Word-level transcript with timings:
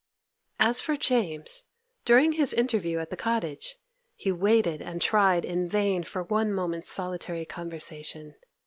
As 0.59 0.81
for 0.81 0.97
James, 0.97 1.63
during 2.05 2.31
his 2.31 2.53
interview 2.53 2.97
at 2.97 3.11
the 3.11 3.15
cottage, 3.15 3.75
he 4.15 4.31
waited 4.31 4.81
and 4.81 4.99
tried 4.99 5.45
in 5.45 5.67
vain 5.69 6.01
for 6.01 6.23
one 6.23 6.51
moment's 6.51 6.89
solitary 6.89 7.45
conversation. 7.45 8.33